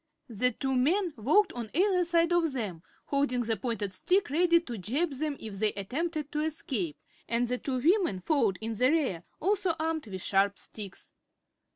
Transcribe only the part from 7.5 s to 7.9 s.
two